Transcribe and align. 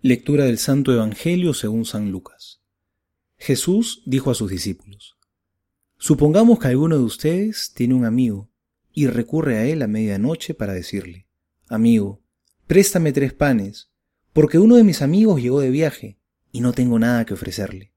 Lectura 0.00 0.44
del 0.44 0.58
Santo 0.58 0.92
Evangelio 0.92 1.54
según 1.54 1.84
San 1.84 2.12
Lucas. 2.12 2.60
Jesús 3.36 4.04
dijo 4.06 4.30
a 4.30 4.34
sus 4.36 4.48
discípulos, 4.48 5.18
Supongamos 5.96 6.60
que 6.60 6.68
alguno 6.68 6.96
de 6.96 7.02
ustedes 7.02 7.72
tiene 7.74 7.94
un 7.94 8.04
amigo 8.04 8.48
y 8.92 9.08
recurre 9.08 9.56
a 9.58 9.64
él 9.64 9.82
a 9.82 9.88
medianoche 9.88 10.54
para 10.54 10.72
decirle, 10.72 11.26
Amigo, 11.66 12.22
préstame 12.68 13.12
tres 13.12 13.32
panes, 13.32 13.90
porque 14.32 14.60
uno 14.60 14.76
de 14.76 14.84
mis 14.84 15.02
amigos 15.02 15.42
llegó 15.42 15.58
de 15.60 15.70
viaje 15.70 16.20
y 16.52 16.60
no 16.60 16.72
tengo 16.72 17.00
nada 17.00 17.26
que 17.26 17.34
ofrecerle. 17.34 17.92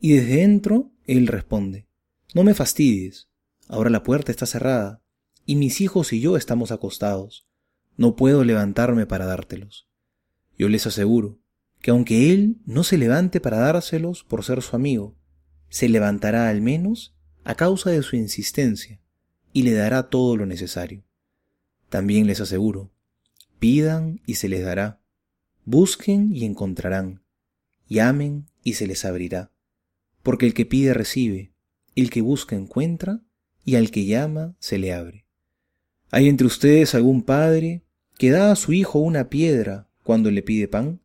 Y 0.00 0.12
desde 0.12 0.36
dentro 0.36 0.92
él 1.06 1.28
responde, 1.28 1.86
No 2.34 2.44
me 2.44 2.52
fastidies, 2.52 3.30
ahora 3.68 3.88
la 3.88 4.02
puerta 4.02 4.32
está 4.32 4.44
cerrada, 4.44 5.00
y 5.46 5.56
mis 5.56 5.80
hijos 5.80 6.12
y 6.12 6.20
yo 6.20 6.36
estamos 6.36 6.72
acostados, 6.72 7.46
no 7.96 8.16
puedo 8.16 8.44
levantarme 8.44 9.06
para 9.06 9.24
dártelos. 9.24 9.88
Yo 10.58 10.68
les 10.68 10.86
aseguro 10.86 11.38
que 11.80 11.90
aunque 11.90 12.32
él 12.32 12.58
no 12.64 12.84
se 12.84 12.96
levante 12.96 13.40
para 13.40 13.58
dárselos 13.58 14.24
por 14.24 14.44
ser 14.44 14.62
su 14.62 14.76
amigo, 14.76 15.16
se 15.68 15.88
levantará 15.88 16.48
al 16.48 16.60
menos 16.60 17.14
a 17.44 17.54
causa 17.54 17.90
de 17.90 18.02
su 18.02 18.16
insistencia 18.16 19.00
y 19.52 19.62
le 19.62 19.72
dará 19.72 20.08
todo 20.08 20.36
lo 20.36 20.46
necesario. 20.46 21.04
También 21.88 22.26
les 22.26 22.40
aseguro, 22.40 22.92
pidan 23.58 24.20
y 24.26 24.34
se 24.34 24.48
les 24.48 24.64
dará, 24.64 25.00
busquen 25.64 26.34
y 26.34 26.44
encontrarán, 26.44 27.22
llamen 27.88 28.46
y 28.62 28.74
se 28.74 28.86
les 28.86 29.04
abrirá, 29.04 29.50
porque 30.22 30.46
el 30.46 30.54
que 30.54 30.66
pide 30.66 30.94
recibe, 30.94 31.52
el 31.94 32.10
que 32.10 32.20
busca 32.20 32.56
encuentra, 32.56 33.22
y 33.64 33.76
al 33.76 33.90
que 33.90 34.06
llama 34.06 34.56
se 34.58 34.78
le 34.78 34.92
abre. 34.92 35.26
¿Hay 36.10 36.28
entre 36.28 36.46
ustedes 36.46 36.94
algún 36.94 37.22
padre 37.22 37.84
que 38.18 38.30
da 38.30 38.50
a 38.50 38.56
su 38.56 38.72
hijo 38.72 38.98
una 38.98 39.28
piedra 39.28 39.88
cuando 40.02 40.30
le 40.30 40.42
pide 40.42 40.68
pan? 40.68 41.00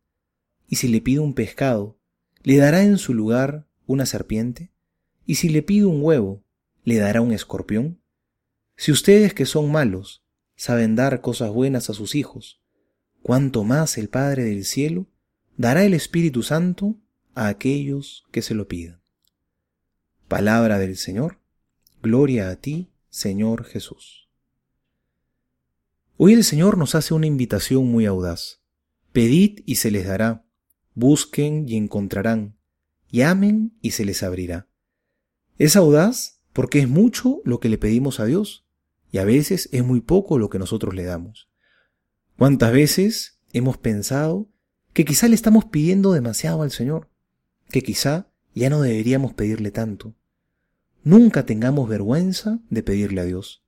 ¿Y 0.68 0.76
si 0.76 0.88
le 0.88 1.00
pide 1.00 1.20
un 1.20 1.34
pescado, 1.34 1.98
le 2.42 2.56
dará 2.56 2.82
en 2.82 2.98
su 2.98 3.14
lugar 3.14 3.66
una 3.86 4.06
serpiente? 4.06 4.70
¿Y 5.26 5.36
si 5.36 5.48
le 5.48 5.62
pide 5.62 5.86
un 5.86 6.02
huevo, 6.02 6.44
le 6.84 6.96
dará 6.96 7.20
un 7.20 7.32
escorpión? 7.32 8.00
Si 8.76 8.92
ustedes 8.92 9.34
que 9.34 9.46
son 9.46 9.70
malos 9.70 10.24
saben 10.56 10.96
dar 10.96 11.20
cosas 11.20 11.50
buenas 11.50 11.90
a 11.90 11.94
sus 11.94 12.14
hijos, 12.14 12.60
¿cuánto 13.22 13.64
más 13.64 13.98
el 13.98 14.08
Padre 14.08 14.44
del 14.44 14.64
cielo 14.64 15.06
dará 15.58 15.84
el 15.84 15.92
Espíritu 15.92 16.42
Santo 16.42 16.96
a 17.34 17.48
aquellos 17.48 18.24
que 18.30 18.42
se 18.42 18.54
lo 18.54 18.68
pidan. 18.68 19.02
Palabra 20.28 20.78
del 20.78 20.96
Señor, 20.96 21.40
gloria 22.00 22.50
a 22.50 22.56
ti, 22.56 22.90
Señor 23.10 23.64
Jesús. 23.64 24.28
Hoy 26.16 26.32
el 26.32 26.44
Señor 26.44 26.78
nos 26.78 26.94
hace 26.94 27.14
una 27.14 27.26
invitación 27.26 27.86
muy 27.86 28.06
audaz. 28.06 28.57
Pedid 29.18 29.64
y 29.66 29.74
se 29.74 29.90
les 29.90 30.06
dará, 30.06 30.44
busquen 30.94 31.68
y 31.68 31.74
encontrarán, 31.76 32.56
llamen 33.10 33.76
y 33.82 33.90
se 33.90 34.04
les 34.04 34.22
abrirá. 34.22 34.68
Es 35.58 35.74
audaz 35.74 36.40
porque 36.52 36.78
es 36.78 36.88
mucho 36.88 37.40
lo 37.44 37.58
que 37.58 37.68
le 37.68 37.78
pedimos 37.78 38.20
a 38.20 38.26
Dios 38.26 38.64
y 39.10 39.18
a 39.18 39.24
veces 39.24 39.70
es 39.72 39.84
muy 39.84 40.00
poco 40.00 40.38
lo 40.38 40.50
que 40.50 40.60
nosotros 40.60 40.94
le 40.94 41.02
damos. 41.02 41.48
¿Cuántas 42.36 42.72
veces 42.72 43.40
hemos 43.52 43.76
pensado 43.76 44.46
que 44.92 45.04
quizá 45.04 45.26
le 45.26 45.34
estamos 45.34 45.64
pidiendo 45.64 46.12
demasiado 46.12 46.62
al 46.62 46.70
Señor, 46.70 47.10
que 47.70 47.82
quizá 47.82 48.28
ya 48.54 48.70
no 48.70 48.82
deberíamos 48.82 49.34
pedirle 49.34 49.72
tanto? 49.72 50.14
Nunca 51.02 51.44
tengamos 51.44 51.88
vergüenza 51.88 52.60
de 52.70 52.84
pedirle 52.84 53.22
a 53.22 53.24
Dios. 53.24 53.64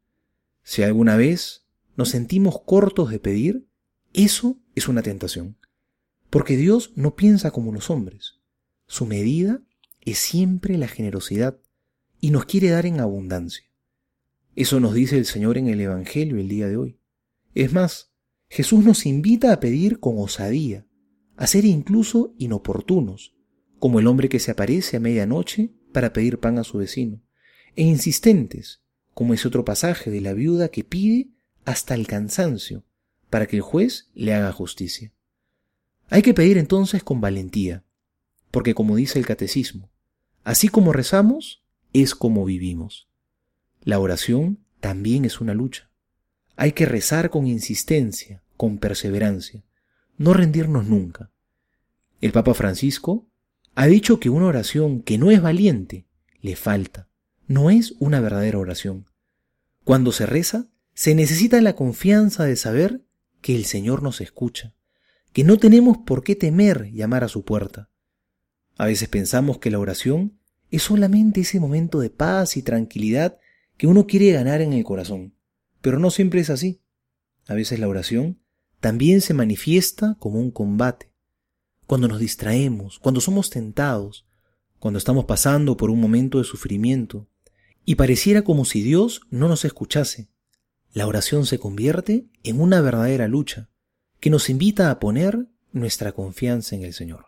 Si 0.62 0.85
alguna 0.85 1.17
vez 1.17 1.67
nos 1.97 2.11
sentimos 2.11 2.61
cortos 2.64 3.11
de 3.11 3.19
pedir, 3.19 3.67
eso 4.12 4.58
es 4.75 4.89
una 4.89 5.03
tentación. 5.03 5.56
Porque 6.30 6.56
Dios 6.56 6.92
no 6.97 7.16
piensa 7.16 7.50
como 7.50 7.72
los 7.72 7.91
hombres. 7.91 8.41
Su 8.86 9.06
medida 9.06 9.62
es 10.00 10.19
siempre 10.19 10.77
la 10.78 10.89
generosidad 10.89 11.58
y 12.20 12.30
nos 12.30 12.44
quiere 12.44 12.70
dar 12.70 12.86
en 12.86 13.00
abundancia. 13.00 13.64
Eso 14.57 14.80
nos 14.80 14.95
dice 14.95 15.17
el 15.17 15.27
Señor 15.27 15.58
en 15.58 15.68
el 15.68 15.80
Evangelio 15.80 16.39
el 16.39 16.48
día 16.48 16.68
de 16.68 16.77
hoy. 16.77 16.98
Es 17.55 17.73
más, 17.73 18.12
Jesús 18.48 18.85
nos 18.85 19.07
invita 19.07 19.52
a 19.52 19.61
pedir 19.61 20.01
con 20.01 20.18
osadía, 20.18 20.86
a 21.36 21.46
ser 21.46 21.64
incluso 21.64 22.35
inoportunos, 22.36 23.35
como 23.79 24.01
el 24.01 24.06
hombre 24.06 24.29
que 24.29 24.40
se 24.40 24.51
aparece 24.51 24.96
a 24.96 25.01
medianoche 25.01 25.73
para 25.92 26.12
pedir 26.12 26.39
pan 26.39 26.58
a 26.58 26.64
su 26.64 26.79
vecino, 26.79 27.23
e 27.77 27.83
insistentes, 27.83 28.83
como 29.14 29.35
ese 29.35 29.48
otro 29.48 29.64
pasaje 29.64 30.11
de 30.11 30.20
la 30.20 30.33
viuda 30.33 30.68
que 30.68 30.85
pide 30.85 31.30
hasta 31.64 31.95
el 31.95 32.06
cansancio, 32.06 32.85
para 33.30 33.46
que 33.46 33.57
el 33.57 33.63
juez 33.63 34.11
le 34.14 34.35
haga 34.35 34.52
justicia. 34.52 35.13
Hay 36.08 36.23
que 36.23 36.35
pedir 36.35 36.58
entonces 36.58 37.02
con 37.05 37.20
valentía, 37.20 37.85
porque 38.51 38.74
como 38.74 38.96
dice 38.96 39.18
el 39.18 39.27
catecismo, 39.27 39.89
así 40.42 40.68
como 40.68 40.92
rezamos, 40.92 41.63
es 41.92 42.14
como 42.14 42.45
vivimos. 42.45 43.08
La 43.83 44.01
oración 44.01 44.58
también 44.80 45.24
es 45.24 45.41
una 45.41 45.55
lucha. 45.55 45.91
Hay 46.57 46.73
que 46.73 46.85
rezar 46.85 47.30
con 47.30 47.46
insistencia, 47.46 48.42
con 48.57 48.79
perseverancia, 48.79 49.64
no 50.18 50.35
rendirnos 50.35 50.86
nunca. 50.86 51.30
El 52.20 52.33
Papa 52.33 52.52
Francisco 52.55 53.27
ha 53.74 53.86
dicho 53.86 54.20
que 54.20 54.29
una 54.29 54.47
oración 54.47 55.01
que 55.01 55.17
no 55.17 55.30
es 55.30 55.41
valiente 55.41 56.07
le 56.42 56.57
falta, 56.57 57.08
no 57.47 57.70
es 57.70 57.95
una 57.98 58.20
verdadera 58.20 58.58
oración. 58.58 59.07
Cuando 59.85 60.12
se 60.12 60.27
reza, 60.27 60.67
se 60.92 61.14
necesita 61.14 61.61
la 61.61 61.74
confianza 61.74 62.45
de 62.45 62.57
saber 62.57 63.02
que 63.40 63.55
el 63.55 63.64
Señor 63.64 64.02
nos 64.02 64.20
escucha, 64.20 64.74
que 65.33 65.45
no 65.45 65.58
tenemos 65.58 65.98
por 65.98 66.23
qué 66.23 66.36
temer 66.36 66.90
llamar 66.92 67.24
a 67.24 67.28
su 67.28 67.45
puerta. 67.45 67.90
A 68.77 68.86
veces 68.86 69.08
pensamos 69.08 69.58
que 69.58 69.70
la 69.70 69.78
oración 69.78 70.39
es 70.70 70.83
solamente 70.83 71.40
ese 71.40 71.61
momento 71.61 72.00
de 72.00 72.11
paz 72.11 72.56
y 72.56 72.62
tranquilidad 72.62 73.39
que 73.77 73.86
uno 73.86 74.06
quiere 74.06 74.33
ganar 74.33 74.61
en 74.61 74.73
el 74.73 74.84
corazón, 74.84 75.34
pero 75.80 75.98
no 75.98 76.11
siempre 76.11 76.40
es 76.40 76.50
así. 76.50 76.80
A 77.46 77.55
veces 77.55 77.79
la 77.79 77.89
oración 77.89 78.40
también 78.80 79.20
se 79.20 79.34
manifiesta 79.34 80.17
como 80.18 80.39
un 80.39 80.50
combate. 80.50 81.11
Cuando 81.86 82.08
nos 82.08 82.20
distraemos, 82.20 82.98
cuando 82.98 83.20
somos 83.20 83.50
tentados, 83.50 84.27
cuando 84.79 84.98
estamos 84.98 85.24
pasando 85.24 85.77
por 85.77 85.90
un 85.90 86.00
momento 86.00 86.39
de 86.39 86.45
sufrimiento, 86.45 87.29
y 87.84 87.96
pareciera 87.96 88.42
como 88.42 88.64
si 88.64 88.83
Dios 88.83 89.23
no 89.30 89.48
nos 89.48 89.64
escuchase, 89.64 90.29
la 90.92 91.06
oración 91.06 91.46
se 91.46 91.58
convierte 91.58 92.27
en 92.42 92.61
una 92.61 92.80
verdadera 92.80 93.28
lucha 93.28 93.70
que 94.18 94.30
nos 94.30 94.51
invita 94.51 94.90
a 94.90 94.98
poner 94.98 95.46
nuestra 95.73 96.12
confianza 96.12 96.74
en 96.74 96.83
el 96.83 96.92
Señor. 96.92 97.27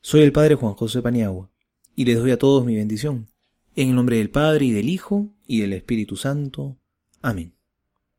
Soy 0.00 0.22
el 0.22 0.32
Padre 0.32 0.54
Juan 0.54 0.74
José 0.74 1.02
Paniagua 1.02 1.50
y 1.94 2.04
les 2.04 2.18
doy 2.18 2.30
a 2.30 2.38
todos 2.38 2.64
mi 2.64 2.76
bendición. 2.76 3.28
En 3.76 3.90
el 3.90 3.94
nombre 3.94 4.18
del 4.18 4.30
Padre 4.30 4.66
y 4.66 4.70
del 4.70 4.88
Hijo 4.88 5.34
y 5.46 5.60
del 5.60 5.72
Espíritu 5.72 6.16
Santo. 6.16 6.78
Amén. 7.22 7.54